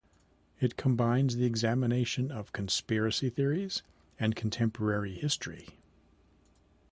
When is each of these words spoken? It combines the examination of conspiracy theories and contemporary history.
It 0.59 0.77
combines 0.77 1.35
the 1.35 1.45
examination 1.45 2.31
of 2.31 2.53
conspiracy 2.53 3.29
theories 3.29 3.83
and 4.19 4.35
contemporary 4.35 5.13
history. 5.13 5.77